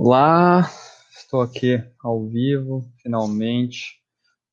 [0.00, 0.70] Olá,
[1.10, 4.00] estou aqui ao vivo, finalmente.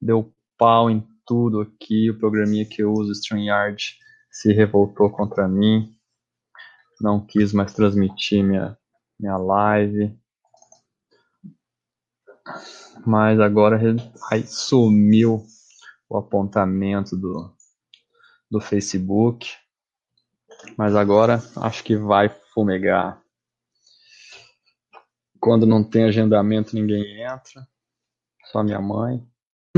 [0.02, 2.10] Deu pau em tudo aqui.
[2.10, 3.96] O programinha que eu uso, StreamYard,
[4.32, 5.96] se revoltou contra mim.
[7.00, 8.76] Não quis mais transmitir minha,
[9.20, 10.20] minha live.
[13.06, 13.80] Mas agora
[14.32, 15.46] aí sumiu
[16.10, 17.54] o apontamento do,
[18.50, 19.48] do Facebook.
[20.76, 23.24] Mas agora acho que vai fumegar.
[25.46, 27.68] Quando não tem agendamento, ninguém entra.
[28.46, 29.24] Só minha mãe.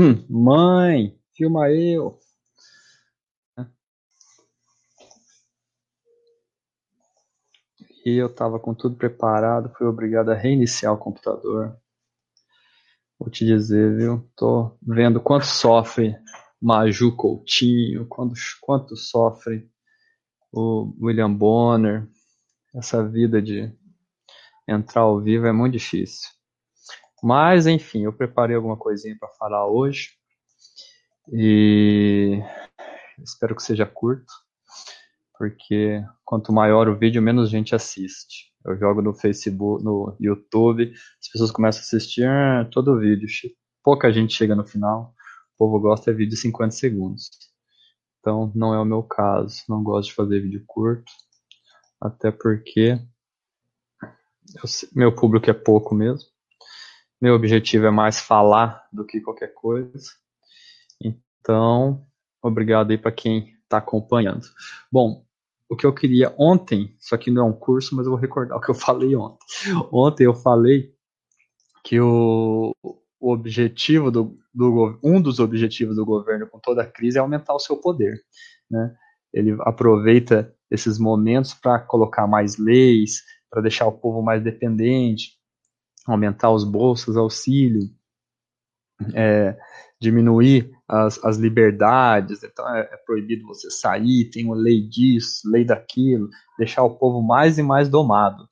[0.00, 2.18] Hum, mãe, filma eu.
[8.02, 11.78] E eu estava com tudo preparado, fui obrigado a reiniciar o computador.
[13.18, 14.26] Vou te dizer, viu?
[14.34, 16.16] Tô vendo quanto sofre
[16.58, 19.70] Maju Coutinho, quanto, quanto sofre
[20.50, 22.08] o William Bonner.
[22.74, 23.70] Essa vida de
[24.68, 26.28] entrar ao vivo é muito difícil.
[27.22, 30.10] Mas, enfim, eu preparei alguma coisinha para falar hoje.
[31.32, 32.40] E
[33.22, 34.32] espero que seja curto,
[35.36, 38.48] porque quanto maior o vídeo, menos gente assiste.
[38.64, 43.26] Eu jogo no Facebook, no YouTube, as pessoas começam a assistir ah, todo o vídeo.
[43.82, 45.14] Pouca gente chega no final.
[45.54, 47.30] O povo gosta de vídeo de 50 segundos.
[48.20, 49.62] Então, não é o meu caso.
[49.68, 51.10] Não gosto de fazer vídeo curto.
[52.00, 53.00] Até porque
[54.54, 54.62] eu,
[54.94, 56.28] meu público é pouco mesmo.
[57.20, 60.10] Meu objetivo é mais falar do que qualquer coisa.
[61.02, 62.06] Então,
[62.42, 64.46] obrigado aí para quem está acompanhando.
[64.90, 65.24] Bom,
[65.68, 68.56] o que eu queria ontem, isso aqui não é um curso, mas eu vou recordar
[68.56, 69.46] o que eu falei ontem.
[69.92, 70.94] Ontem eu falei
[71.84, 77.18] que o, o objetivo do, do, um dos objetivos do governo com toda a crise
[77.18, 78.22] é aumentar o seu poder,
[78.70, 78.94] né?
[79.32, 85.32] Ele aproveita esses momentos para colocar mais leis, para deixar o povo mais dependente,
[86.06, 87.88] aumentar os bolsos, auxílio,
[89.14, 89.56] é,
[90.00, 95.64] diminuir as, as liberdades, então é, é, proibido você sair, tem uma lei disso, lei
[95.64, 96.28] daquilo,
[96.58, 98.48] deixar o povo mais e mais domado.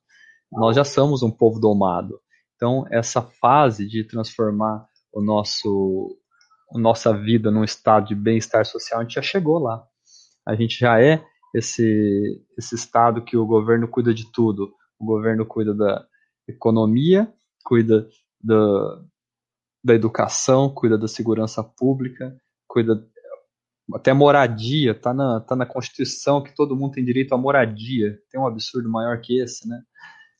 [0.51, 2.19] Nós já somos um povo domado.
[2.55, 6.17] Então, essa fase de transformar o nosso,
[6.73, 9.83] a nossa vida num estado de bem-estar social, a gente já chegou lá.
[10.45, 11.23] A gente já é
[11.53, 14.73] esse, esse estado que o governo cuida de tudo.
[14.99, 16.05] O governo cuida da
[16.47, 17.31] economia,
[17.63, 18.07] cuida
[18.41, 19.03] da,
[19.83, 22.35] da educação, cuida da segurança pública,
[22.67, 23.05] cuida
[23.93, 28.19] até moradia, tá na, tá na Constituição que todo mundo tem direito à moradia.
[28.29, 29.81] Tem um absurdo maior que esse, né?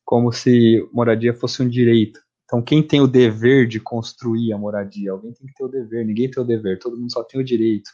[0.03, 2.19] Como se moradia fosse um direito.
[2.43, 5.11] Então, quem tem o dever de construir a moradia?
[5.11, 7.43] Alguém tem que ter o dever, ninguém tem o dever, todo mundo só tem o
[7.43, 7.89] direito.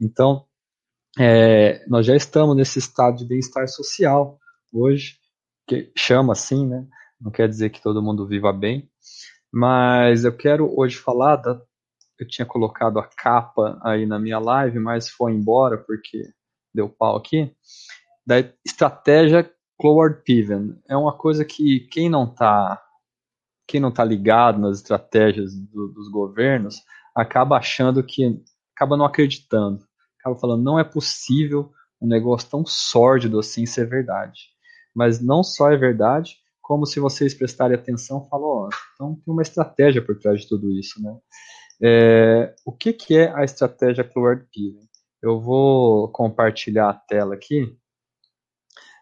[0.00, 0.44] Então,
[1.18, 4.38] é, nós já estamos nesse estado de bem-estar social
[4.72, 5.16] hoje,
[5.66, 6.86] que chama assim, né?
[7.20, 8.88] Não quer dizer que todo mundo viva bem,
[9.52, 11.60] mas eu quero hoje falar da.
[12.18, 16.30] Eu tinha colocado a capa aí na minha live, mas foi embora porque
[16.74, 17.54] deu pau aqui.
[18.26, 20.80] Da estratégia Cloward Piven.
[20.88, 22.82] É uma coisa que quem não está
[23.66, 26.82] quem não tá ligado nas estratégias do, dos governos
[27.14, 28.40] acaba achando que
[28.74, 29.84] acaba não acreditando.
[30.20, 34.55] Acaba falando, não é possível um negócio tão sórdido assim ser verdade.
[34.96, 40.02] Mas não só é verdade, como se vocês prestarem atenção, falou, então tem uma estratégia
[40.02, 41.14] por trás de tudo isso, né?
[41.82, 44.88] É, o que, que é a estratégia Cloud Piven?
[45.22, 47.76] Eu vou compartilhar a tela aqui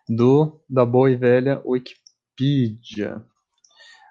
[0.08, 3.24] do da boa e velha Wikipedia.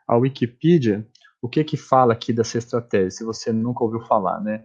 [0.08, 1.06] A Wikipedia,
[1.42, 3.12] o que que fala aqui dessa estratégia?
[3.12, 4.64] Se você nunca ouviu falar, né?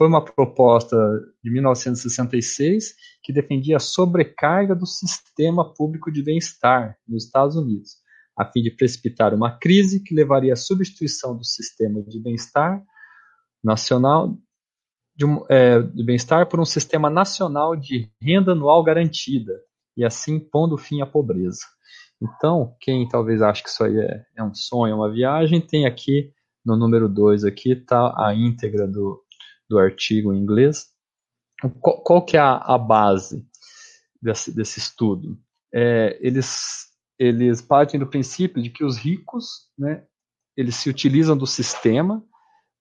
[0.00, 0.96] Foi uma proposta
[1.44, 7.96] de 1966 que defendia a sobrecarga do sistema público de bem-estar nos Estados Unidos
[8.34, 12.82] a fim de precipitar uma crise que levaria à substituição do sistema de bem-estar
[13.62, 14.38] nacional
[15.14, 19.52] de, é, de bem-estar por um sistema nacional de renda anual garantida
[19.94, 21.60] e assim pondo fim à pobreza.
[22.22, 26.32] Então, quem talvez ache que isso aí é, é um sonho, uma viagem, tem aqui
[26.64, 29.22] no número 2 aqui está a íntegra do,
[29.70, 30.88] do artigo em inglês.
[31.80, 33.46] Qual, qual que é a, a base
[34.20, 35.38] desse, desse estudo?
[35.72, 40.02] É, eles eles partem do princípio de que os ricos, né,
[40.56, 42.24] eles se utilizam do sistema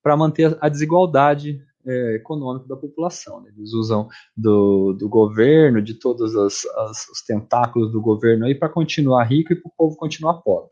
[0.02, 3.42] para manter a desigualdade é, econômica da população.
[3.42, 3.52] Né?
[3.54, 8.70] Eles usam do, do governo, de todos as, as, os tentáculos do governo aí para
[8.70, 10.72] continuar rico e para o povo continuar pobre.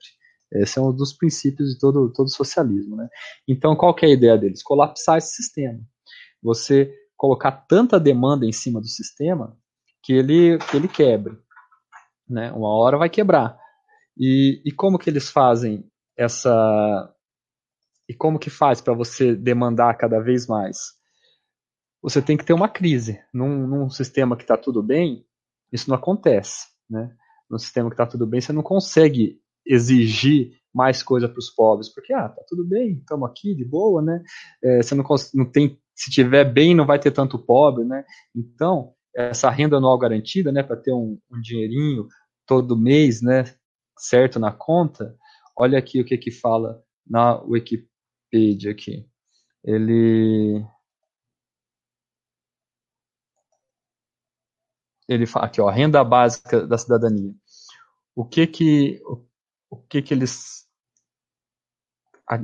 [0.54, 3.10] Esse é um dos princípios de todo todo socialismo, né?
[3.46, 4.64] Então, qual é a ideia deles?
[4.64, 5.78] Colapsar esse sistema.
[6.42, 9.58] Você colocar tanta demanda em cima do sistema
[10.04, 11.38] que ele que ele quebre
[12.30, 12.52] né?
[12.52, 13.58] Uma hora vai quebrar.
[14.18, 17.14] E, e como que eles fazem essa
[18.10, 20.78] e como que faz para você demandar cada vez mais?
[22.02, 23.20] Você tem que ter uma crise.
[23.34, 25.26] Num, num sistema que está tudo bem,
[25.74, 26.68] isso não acontece.
[26.90, 27.14] Né?
[27.50, 31.90] Num sistema que está tudo bem, você não consegue exigir mais coisa para os pobres,
[31.90, 34.24] porque ah, tá tudo bem, estamos aqui de boa, né?
[34.64, 38.06] É, você não, não tem, se tiver bem, não vai ter tanto pobre, né?
[38.36, 42.08] Então essa renda anual garantida, né, para ter um, um, dinheirinho
[42.46, 43.46] todo mês, né,
[43.98, 45.18] certo na conta.
[45.58, 49.10] Olha aqui o que que fala na Wikipedia aqui.
[49.64, 50.64] Ele
[55.08, 57.34] ele fala aqui, ó, renda básica da cidadania.
[58.16, 59.02] O que que
[59.70, 60.67] o, que que eles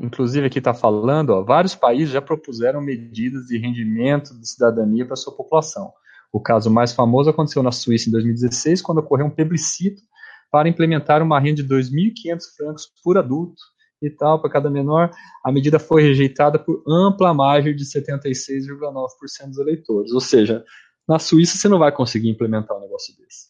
[0.02, 5.16] inclusive aqui está falando, ó, vários países já propuseram medidas de rendimento de cidadania para
[5.16, 5.92] sua população.
[6.32, 10.02] O caso mais famoso aconteceu na Suíça em 2016, quando ocorreu um plebiscito
[10.50, 13.62] para implementar uma renda de 2.500 francos por adulto
[14.02, 15.12] e tal, para cada menor.
[15.44, 20.12] A medida foi rejeitada por ampla margem de 76,9% dos eleitores.
[20.12, 20.64] Ou seja,
[21.08, 23.48] na Suíça você não vai conseguir implementar um negócio desse.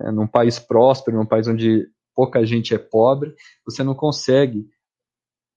[0.00, 3.34] É, num país próspero, num país onde pouca gente é pobre,
[3.64, 4.66] você não consegue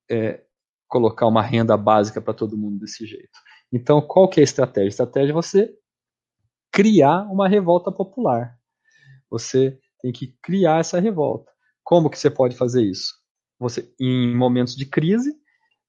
[0.09, 0.43] é,
[0.87, 3.39] colocar uma renda básica para todo mundo desse jeito.
[3.71, 4.87] Então, qual que é a estratégia?
[4.87, 5.73] A estratégia é você
[6.71, 8.57] criar uma revolta popular.
[9.29, 11.51] Você tem que criar essa revolta.
[11.83, 13.13] Como que você pode fazer isso?
[13.59, 15.35] Você, em momentos de crise,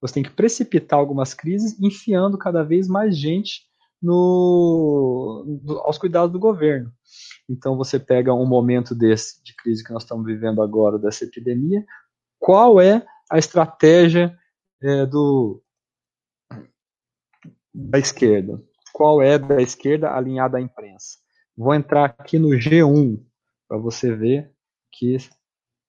[0.00, 3.62] você tem que precipitar algumas crises, enfiando cada vez mais gente
[4.02, 5.44] no,
[5.84, 6.90] aos cuidados do governo.
[7.48, 11.84] Então você pega um momento desse de crise que nós estamos vivendo agora dessa epidemia,
[12.38, 14.36] qual é a estratégia
[14.82, 15.62] é, do
[17.72, 18.60] da esquerda?
[18.92, 21.18] Qual é da esquerda alinhada à imprensa?
[21.56, 23.22] Vou entrar aqui no G1
[23.68, 24.52] para você ver
[24.90, 25.16] que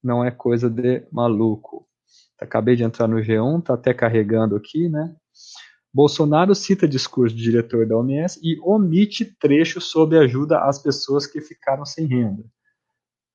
[0.04, 1.88] não é coisa de maluco.
[2.40, 5.16] Acabei de entrar no G1, tá até carregando aqui, né?
[5.94, 11.42] Bolsonaro cita discurso do diretor da OMS e omite trecho sobre ajuda às pessoas que
[11.42, 12.44] ficaram sem renda.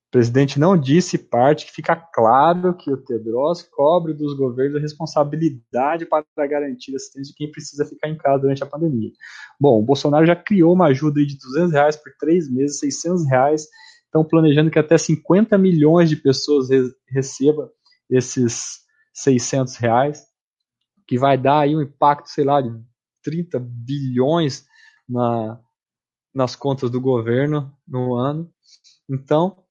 [0.07, 4.81] O presidente não disse parte que fica claro que o Tedros cobre dos governos a
[4.81, 9.11] responsabilidade para garantir a assistência de quem precisa ficar em casa durante a pandemia.
[9.59, 13.67] Bom, o Bolsonaro já criou uma ajuda de 200 reais por três meses, 600 reais.
[14.05, 17.69] Estão planejando que até 50 milhões de pessoas re recebam
[18.09, 18.79] esses
[19.13, 20.25] 600 reais
[21.05, 22.69] que vai dar aí um impacto, sei lá, de
[23.23, 24.65] 30 bilhões
[25.07, 25.59] na,
[26.33, 28.49] nas contas do governo no ano.
[29.09, 29.66] Então,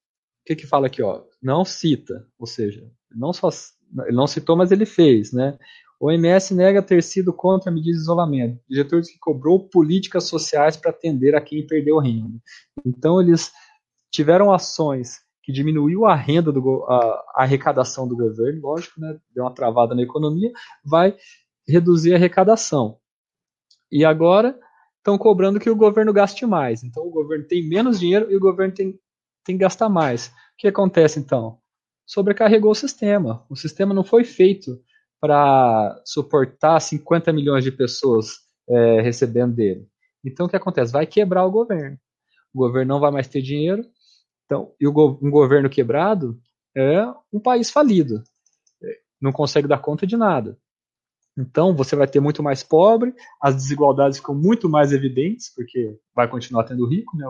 [0.47, 1.23] que que fala aqui, ó?
[1.41, 3.49] Não cita, ou seja, não só
[4.05, 5.57] ele não citou, mas ele fez, né?
[5.99, 8.59] O OMS nega ter sido contra medidas de isolamento.
[8.69, 12.39] Diretor que cobrou políticas sociais para atender a quem perdeu renda.
[12.85, 13.51] Então eles
[14.11, 16.95] tiveram ações que diminuiu a renda, do, a,
[17.35, 20.51] a, arrecadação do governo, lógico, né, deu uma travada na economia,
[20.83, 21.15] vai
[21.67, 22.97] reduzir a arrecadação.
[23.91, 24.59] E agora
[24.97, 26.83] estão cobrando que o governo gaste mais.
[26.83, 28.99] Então o governo tem menos dinheiro e o governo tem,
[29.47, 30.27] tem que gastar mais.
[30.27, 31.59] O que acontece então?
[32.05, 33.45] Sobrecarregou o sistema.
[33.49, 34.79] O sistema não foi feito
[35.19, 38.35] para suportar 50 milhões de pessoas
[38.69, 39.87] é, recebendo dele.
[40.23, 40.91] Então o que acontece?
[40.91, 41.97] Vai quebrar o governo.
[42.53, 43.83] O governo não vai mais ter dinheiro,
[44.45, 44.91] então, e um
[45.29, 46.39] governo quebrado
[46.75, 48.23] é um país falido,
[48.81, 48.87] é,
[49.21, 50.57] não consegue dar conta de nada.
[51.37, 56.27] Então, você vai ter muito mais pobre, as desigualdades ficam muito mais evidentes, porque vai
[56.27, 57.25] continuar tendo rico, né,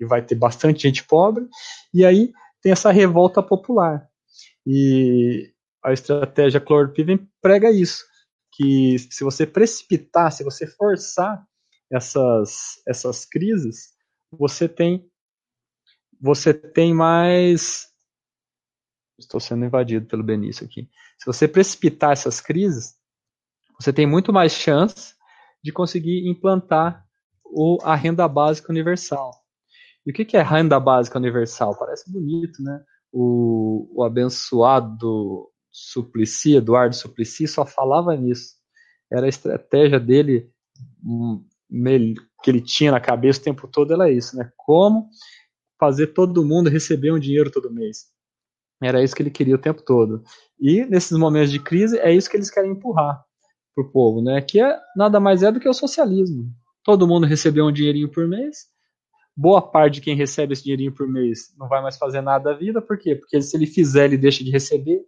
[0.00, 1.48] e vai ter bastante gente pobre,
[1.94, 4.06] e aí tem essa revolta popular.
[4.66, 5.50] E
[5.82, 8.04] a estratégia Chlorpiven prega isso,
[8.52, 11.42] que se você precipitar, se você forçar
[11.90, 13.92] essas, essas crises,
[14.30, 15.10] você tem
[16.22, 17.88] você tem mais.
[19.18, 20.88] Estou sendo invadido pelo Benício aqui.
[21.18, 22.94] Se você precipitar essas crises,
[23.82, 25.14] você tem muito mais chance
[25.62, 27.04] de conseguir implantar
[27.44, 29.32] o, a renda básica universal.
[30.06, 31.76] E o que, que é renda básica universal?
[31.76, 32.80] Parece bonito, né?
[33.12, 38.54] O, o abençoado Suplicy, Eduardo Suplicy, só falava nisso.
[39.10, 40.50] Era a estratégia dele
[41.04, 41.44] hum,
[42.42, 44.50] que ele tinha na cabeça o tempo todo, era isso, né?
[44.56, 45.08] Como
[45.78, 48.06] fazer todo mundo receber um dinheiro todo mês.
[48.80, 50.22] Era isso que ele queria o tempo todo.
[50.58, 53.24] E nesses momentos de crise é isso que eles querem empurrar
[53.74, 54.40] para o povo, né?
[54.40, 56.50] Que é nada mais é do que o socialismo.
[56.84, 58.66] Todo mundo recebeu um dinheirinho por mês.
[59.36, 62.58] Boa parte de quem recebe esse dinheirinho por mês não vai mais fazer nada da
[62.58, 63.14] vida, por quê?
[63.14, 65.02] Porque se ele fizer, ele deixa de receber.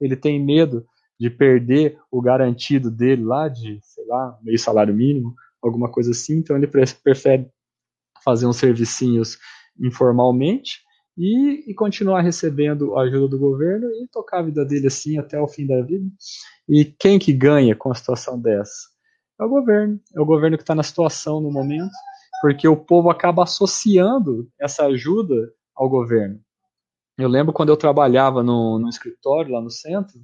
[0.00, 0.84] Ele tem medo
[1.18, 6.38] de perder o garantido dele lá de, sei lá, meio salário mínimo, alguma coisa assim.
[6.38, 7.48] Então ele prefere
[8.24, 9.38] fazer uns servicinhos
[9.80, 10.80] informalmente
[11.16, 15.40] e, e, continuar recebendo a ajuda do governo e tocar a vida dele assim até
[15.40, 16.06] o fim da vida.
[16.68, 18.88] E quem que ganha com a situação dessa?
[19.40, 20.00] É o governo.
[20.14, 21.92] É o governo que está na situação no momento,
[22.40, 26.40] porque o povo acaba associando essa ajuda ao governo.
[27.18, 30.18] Eu lembro quando eu trabalhava no, no escritório lá no centro,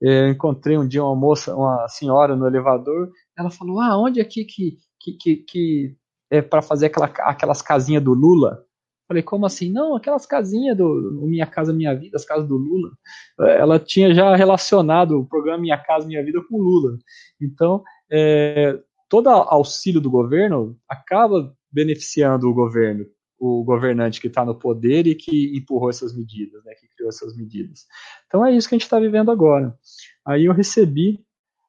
[0.00, 4.22] eu encontrei um dia uma moça, uma senhora no elevador, ela falou: Ah, onde é
[4.22, 5.96] aqui que, que, que, que
[6.30, 8.64] é para fazer aquela, aquelas casinhas do Lula?
[9.10, 9.72] Falei, como assim?
[9.72, 12.92] Não, aquelas casinhas do Minha Casa Minha Vida, as casas do Lula.
[13.40, 16.96] Ela tinha já relacionado o programa Minha Casa Minha Vida com o Lula.
[17.40, 23.04] Então, é, todo auxílio do governo acaba beneficiando o governo,
[23.36, 27.36] o governante que está no poder e que empurrou essas medidas, né, que criou essas
[27.36, 27.86] medidas.
[28.28, 29.76] Então é isso que a gente está vivendo agora.
[30.24, 31.18] Aí eu recebi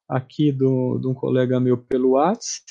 [0.08, 2.66] aqui do, de um colega meu pelo WhatsApp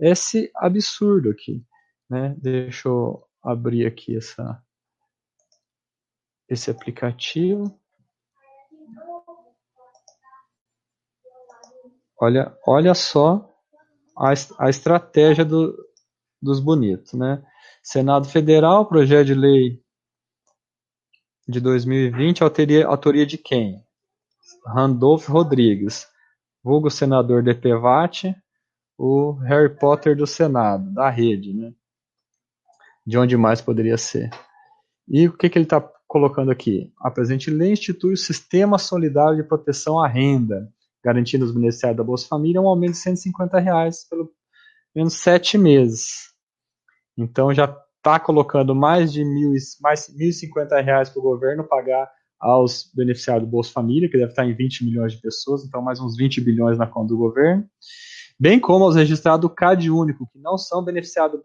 [0.00, 1.62] esse absurdo aqui.
[2.10, 2.34] Né?
[2.40, 4.62] Deixa eu abrir aqui essa,
[6.48, 7.78] esse aplicativo.
[12.20, 13.54] Olha, olha só
[14.16, 15.76] a, a estratégia do,
[16.42, 17.44] dos bonitos, né?
[17.82, 19.82] Senado Federal, projeto de lei
[21.46, 23.84] de 2020, autoria, autoria de quem?
[24.66, 26.08] Randolph Rodrigues,
[26.64, 28.34] vulgo senador DPVAT,
[28.98, 31.72] o Harry Potter do Senado, da rede, né?
[33.06, 34.30] De onde mais poderia ser.
[35.08, 36.92] E o que, que ele está colocando aqui?
[37.00, 40.68] A presente lei institui o Sistema Solidário de Proteção à Renda,
[41.04, 44.30] garantindo aos beneficiários da Bolsa Família um aumento de 150 reais pelo
[44.94, 46.32] menos sete meses.
[47.16, 47.64] Então já
[47.98, 52.10] está colocando mais de mil, mais 1.050 reais para o governo pagar
[52.40, 56.00] aos beneficiários do Bolsa Família, que deve estar em 20 milhões de pessoas, então mais
[56.00, 57.64] uns 20 bilhões na conta do governo,
[58.38, 61.42] bem como aos registrados do CAD único, que não são beneficiados do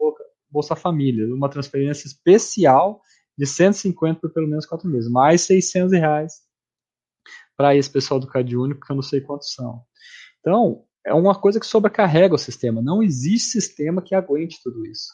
[0.52, 3.00] Bolsa Família, uma transferência especial
[3.36, 6.34] de 150 por pelo menos quatro meses, mais 600 reais
[7.56, 9.82] para esse pessoal do CAD único, que eu não sei quantos são.
[10.40, 12.82] Então, é uma coisa que sobrecarrega o sistema.
[12.82, 15.12] Não existe sistema que aguente tudo isso.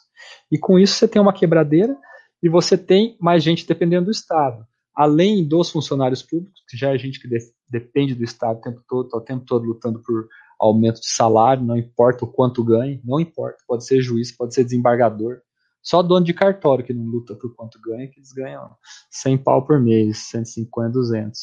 [0.51, 1.97] E com isso você tem uma quebradeira
[2.41, 4.65] e você tem mais gente dependendo do Estado.
[4.95, 7.37] Além dos funcionários públicos, que já é gente que de,
[7.69, 10.27] depende do Estado o tempo todo, está o tempo todo lutando por
[10.59, 14.63] aumento de salário, não importa o quanto ganhe, não importa, pode ser juiz, pode ser
[14.63, 15.41] desembargador,
[15.81, 18.75] só dono de cartório que não luta por quanto ganha, que eles ganham
[19.09, 21.39] 100 pau por mês, 150, 200.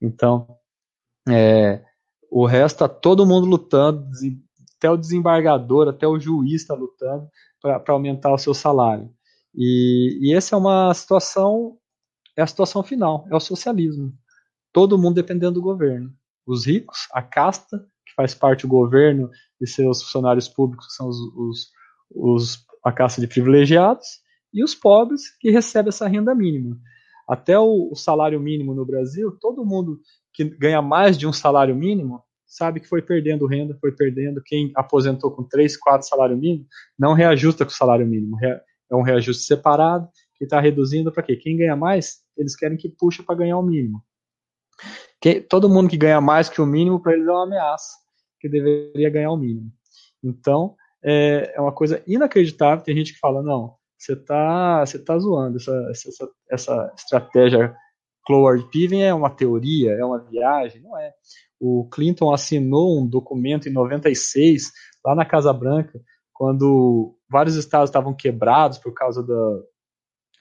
[0.00, 0.46] Então,
[1.28, 1.82] é,
[2.30, 4.06] o resto tá todo mundo lutando,
[4.76, 7.28] até o desembargador, até o juiz está lutando
[7.60, 9.10] para aumentar o seu salário.
[9.54, 11.76] E, e essa é uma situação,
[12.36, 14.12] é a situação final, é o socialismo.
[14.72, 16.12] Todo mundo dependendo do governo.
[16.46, 17.84] Os ricos, a casta,
[18.18, 21.70] faz parte do governo e seus funcionários públicos, que são os, os,
[22.10, 24.06] os, a casta de privilegiados,
[24.52, 26.76] e os pobres que recebem essa renda mínima.
[27.28, 30.00] Até o, o salário mínimo no Brasil, todo mundo
[30.34, 34.42] que ganha mais de um salário mínimo sabe que foi perdendo renda, foi perdendo.
[34.44, 36.66] Quem aposentou com 3, 4 salário mínimo
[36.98, 38.36] não reajusta com o salário mínimo.
[38.42, 41.36] É um reajuste separado que está reduzindo para quê?
[41.36, 44.02] Quem ganha mais, eles querem que puxe para ganhar o mínimo.
[45.20, 48.07] Quem, todo mundo que ganha mais que o mínimo, para eles é uma ameaça
[48.40, 49.70] que deveria ganhar o mínimo.
[50.22, 52.84] Então, é, é uma coisa inacreditável.
[52.84, 57.74] Tem gente que fala, não, você está você tá zoando, essa, essa, essa estratégia
[58.28, 61.12] Cloward Piven é uma teoria, é uma viagem, não é.
[61.58, 64.70] O Clinton assinou um documento em 96,
[65.02, 65.98] lá na Casa Branca,
[66.34, 69.62] quando vários estados estavam quebrados por causa da,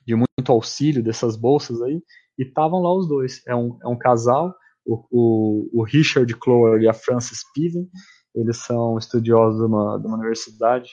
[0.05, 2.03] de muito auxílio dessas bolsas aí,
[2.37, 3.41] e estavam lá os dois.
[3.47, 4.53] É um, é um casal
[4.87, 7.87] o, o, o Richard Clower e a Frances Piven,
[8.33, 10.91] eles são estudiosos de uma, de uma universidade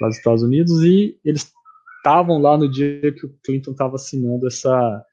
[0.00, 1.52] lá dos Estados Unidos e eles
[1.98, 5.04] estavam lá no dia que o Clinton estava assinando essa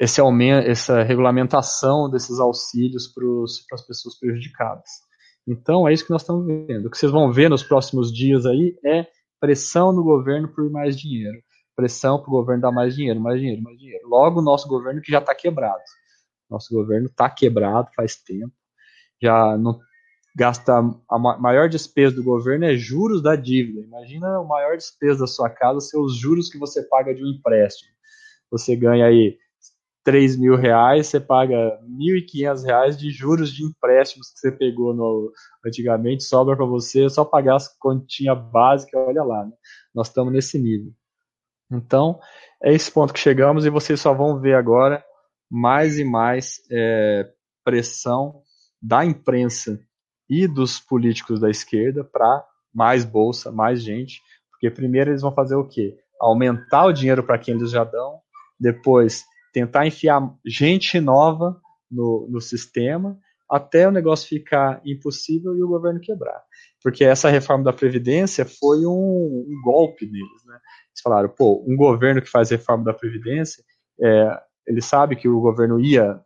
[0.00, 3.24] esse aumento, essa regulamentação desses auxílios para
[3.74, 4.88] as pessoas prejudicadas.
[5.44, 6.86] Então é isso que nós estamos vendo.
[6.86, 9.08] O que vocês vão ver nos próximos dias aí é
[9.40, 11.38] pressão no governo por mais dinheiro,
[11.74, 14.06] pressão para o governo dar mais dinheiro, mais dinheiro, mais dinheiro.
[14.08, 15.82] Logo o nosso governo que já está quebrado.
[16.48, 18.52] Nosso governo está quebrado faz tempo.
[19.20, 19.78] Já não
[20.36, 20.72] gasta
[21.10, 23.80] a maior despesa do governo é juros da dívida.
[23.80, 27.26] Imagina o maior despesa da sua casa ser os juros que você paga de um
[27.26, 27.90] empréstimo.
[28.50, 29.36] Você ganha aí
[30.04, 35.32] 3 mil reais, você paga 1.500 reais de juros de empréstimos que você pegou no,
[35.66, 39.52] antigamente, sobra para você só pagar as continhas básicas, olha lá, né?
[39.94, 40.92] nós estamos nesse nível.
[41.70, 42.18] Então,
[42.62, 45.04] é esse ponto que chegamos e vocês só vão ver agora
[45.50, 47.30] mais e mais é,
[47.64, 48.42] pressão
[48.80, 49.80] da imprensa
[50.28, 55.56] e dos políticos da esquerda para mais bolsa, mais gente, porque primeiro eles vão fazer
[55.56, 55.96] o quê?
[56.20, 58.20] Aumentar o dinheiro para quem eles já dão
[58.58, 65.68] depois tentar enfiar gente nova no, no sistema, até o negócio ficar impossível e o
[65.68, 66.42] governo quebrar.
[66.82, 70.44] Porque essa reforma da Previdência foi um, um golpe neles.
[70.44, 70.54] Né?
[70.54, 73.64] Eles falaram, pô, um governo que faz reforma da Previdência,
[74.00, 76.20] é, ele sabe que o governo ia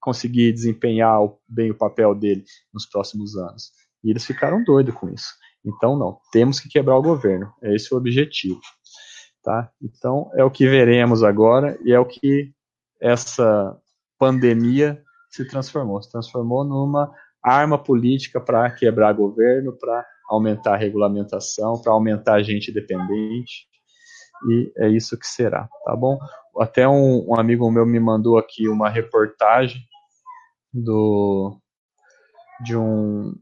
[0.00, 3.72] conseguir desempenhar bem o papel dele nos próximos anos.
[4.02, 5.34] E eles ficaram doidos com isso.
[5.64, 7.52] Então, não, temos que quebrar o governo.
[7.60, 8.60] É esse o objetivo.
[9.42, 9.70] Tá?
[9.82, 12.52] Então, é o que veremos agora e é o que
[13.00, 13.76] essa
[14.18, 16.00] pandemia se transformou.
[16.00, 17.12] Se transformou numa
[17.42, 23.66] arma política para quebrar governo, para aumentar a regulamentação, para aumentar a gente dependente.
[24.48, 26.18] E é isso que será, tá bom?
[26.60, 29.82] Até um, um amigo meu me mandou aqui uma reportagem
[30.72, 31.58] do
[32.62, 33.34] de um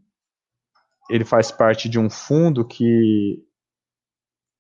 [1.09, 3.43] ele faz parte de um fundo que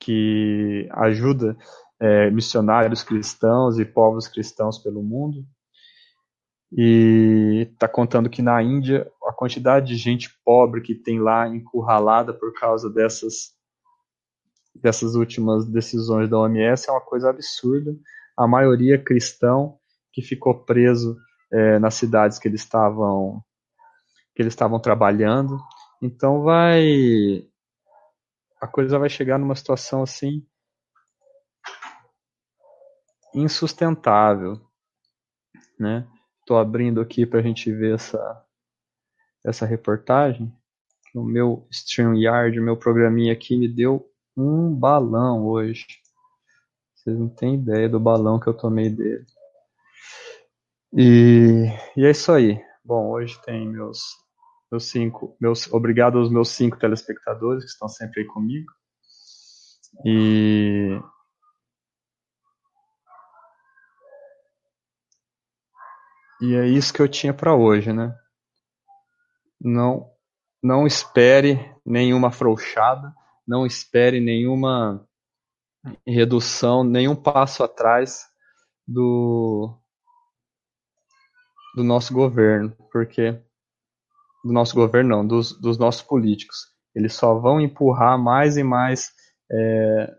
[0.01, 1.57] que ajuda
[2.01, 5.45] é, missionários cristãos e povos cristãos pelo mundo
[6.73, 12.35] e está contando que na Índia a quantidade de gente pobre que tem lá encurralada
[12.35, 13.55] por causa dessas
[14.75, 17.97] dessas últimas decisões da OMS é uma coisa absurda.
[18.37, 19.79] A maioria cristão
[20.13, 21.17] que ficou preso
[21.53, 23.43] é, nas cidades que eles estavam
[24.35, 25.59] que eles estavam trabalhando.
[26.03, 27.49] Então vai
[28.61, 30.47] a coisa vai chegar numa situação assim
[33.35, 34.59] insustentável,
[35.79, 36.09] né?
[36.41, 38.45] Estou abrindo aqui para a gente ver essa,
[39.45, 40.51] essa reportagem.
[41.15, 45.87] O meu StreamYard, o meu programinha aqui me deu um balão hoje.
[47.07, 49.25] Vocês não têm ideia do balão que eu tomei dele.
[50.93, 52.61] E, e é isso aí.
[52.85, 54.01] Bom, hoje tem meus,
[54.73, 55.37] meus cinco.
[55.41, 58.73] Meus, obrigado aos meus cinco telespectadores que estão sempre aí comigo.
[60.05, 61.01] E
[66.43, 68.15] E é isso que eu tinha para hoje, né?
[69.61, 70.11] Não,
[70.61, 73.15] não espere nenhuma afrouxada,
[73.47, 75.07] não espere nenhuma
[76.07, 78.25] redução, nenhum passo atrás
[78.87, 79.77] do,
[81.75, 83.33] do nosso governo, porque
[84.45, 86.75] do nosso governo não, dos, dos nossos políticos.
[86.95, 89.13] Eles só vão empurrar mais e mais
[89.51, 90.17] é,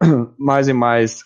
[0.38, 1.24] mais e mais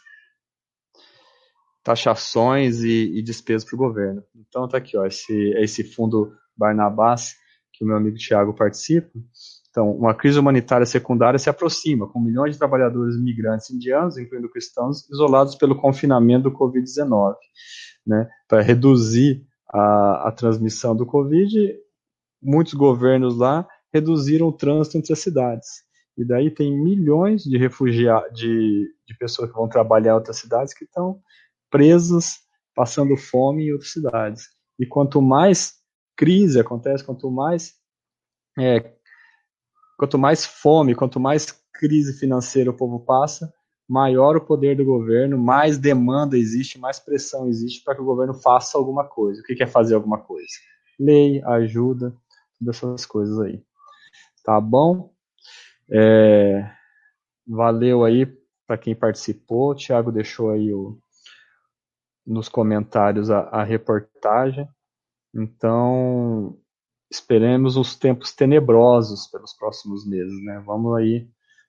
[1.82, 4.22] taxações e, e despesas para o governo.
[4.34, 7.34] Então está aqui, ó, esse, é esse fundo Barnabás,
[7.72, 9.10] que o meu amigo Tiago participa.
[9.70, 15.08] Então, uma crise humanitária secundária se aproxima, com milhões de trabalhadores migrantes indianos, incluindo cristãos,
[15.10, 17.34] isolados pelo confinamento do Covid-19.
[18.06, 18.28] Né?
[18.48, 21.76] Para reduzir a, a transmissão do Covid,
[22.42, 25.68] muitos governos lá reduziram o trânsito entre as cidades.
[26.16, 30.74] E daí tem milhões de refugiados, de, de pessoas que vão trabalhar em outras cidades
[30.74, 31.20] que estão
[31.70, 32.38] presas,
[32.74, 34.48] passando fome em outras cidades.
[34.78, 35.74] E quanto mais
[36.16, 37.74] crise acontece, quanto mais
[38.58, 38.97] é,
[39.98, 43.52] quanto mais fome, quanto mais crise financeira o povo passa,
[43.86, 48.32] maior o poder do governo, mais demanda existe, mais pressão existe para que o governo
[48.32, 49.40] faça alguma coisa.
[49.40, 50.46] O que é fazer alguma coisa?
[50.98, 52.14] Lei, ajuda,
[52.58, 53.62] todas essas coisas aí.
[54.44, 55.12] Tá bom?
[55.90, 56.70] É,
[57.46, 58.26] valeu aí
[58.66, 59.70] para quem participou.
[59.70, 60.98] O Thiago deixou aí o,
[62.26, 64.68] nos comentários a, a reportagem.
[65.34, 66.58] Então,
[67.10, 70.62] esperemos os tempos tenebrosos pelos próximos meses, né?
[70.64, 71.28] Vamos aí,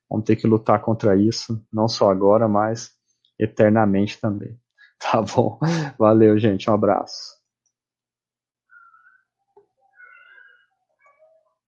[0.09, 2.91] vamos ter que lutar contra isso, não só agora, mas
[3.37, 4.57] eternamente também.
[5.01, 5.57] Tá bom?
[5.97, 6.69] Valeu, gente.
[6.69, 7.38] Um abraço.